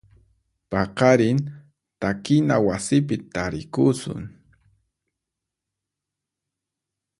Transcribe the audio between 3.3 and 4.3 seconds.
tarikusun.